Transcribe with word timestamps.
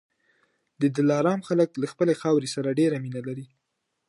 د 0.81 0.83
دلارام 0.97 1.39
خلک 1.47 1.69
له 1.81 1.87
خپلي 1.93 2.13
خاورې 2.21 2.47
سره 2.55 2.77
ډېره 2.79 2.97
مینه 3.03 3.21
لري. 3.27 3.45